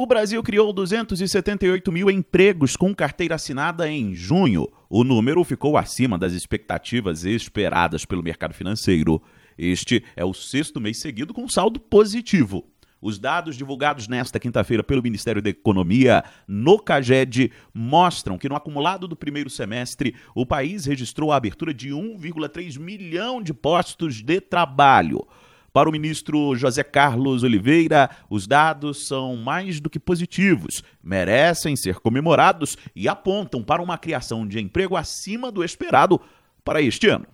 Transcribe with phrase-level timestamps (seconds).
[0.00, 4.68] O Brasil criou 278 mil empregos com carteira assinada em junho.
[4.88, 9.20] O número ficou acima das expectativas esperadas pelo mercado financeiro.
[9.58, 12.64] Este é o sexto mês seguido com saldo positivo.
[13.02, 19.08] Os dados divulgados nesta quinta-feira pelo Ministério da Economia no CAGED mostram que no acumulado
[19.08, 25.26] do primeiro semestre o país registrou a abertura de 1,3 milhão de postos de trabalho.
[25.72, 31.96] Para o ministro José Carlos Oliveira, os dados são mais do que positivos, merecem ser
[31.96, 36.20] comemorados e apontam para uma criação de emprego acima do esperado
[36.64, 37.26] para este ano.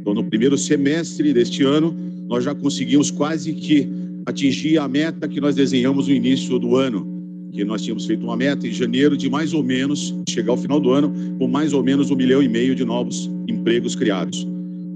[0.00, 1.94] Então, no primeiro semestre deste ano,
[2.26, 3.88] nós já conseguimos quase que
[4.26, 7.06] atingir a meta que nós desenhamos no início do ano,
[7.52, 10.80] que nós tínhamos feito uma meta em janeiro de mais ou menos chegar ao final
[10.80, 14.46] do ano com mais ou menos um milhão e meio de novos empregos criados.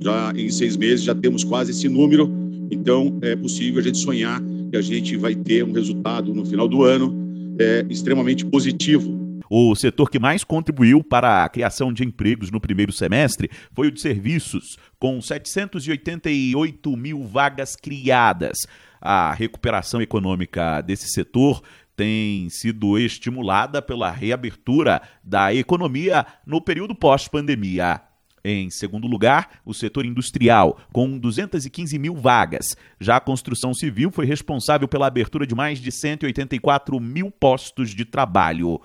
[0.02, 4.40] Já em seis meses já temos quase esse número então, é possível a gente sonhar
[4.70, 7.14] que a gente vai ter um resultado no final do ano
[7.58, 9.26] é, extremamente positivo.
[9.48, 13.92] O setor que mais contribuiu para a criação de empregos no primeiro semestre foi o
[13.92, 18.66] de serviços, com 788 mil vagas criadas.
[19.00, 21.62] A recuperação econômica desse setor
[21.94, 28.00] tem sido estimulada pela reabertura da economia no período pós-pandemia.
[28.48, 32.76] Em segundo lugar, o setor industrial, com 215 mil vagas.
[33.00, 38.04] Já a construção civil foi responsável pela abertura de mais de 184 mil postos de
[38.04, 38.80] trabalho.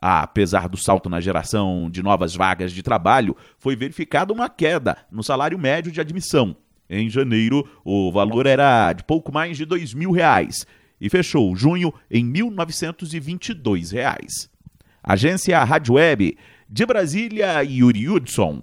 [0.00, 5.22] Apesar do salto na geração de novas vagas de trabalho, foi verificada uma queda no
[5.22, 6.56] salário médio de admissão.
[6.88, 10.66] Em janeiro, o valor era de pouco mais de 2 mil reais
[10.98, 14.48] e fechou junho em 1.922 reais.
[15.02, 16.34] Agência Rádio Web
[16.66, 18.62] de Brasília, Yuri Hudson.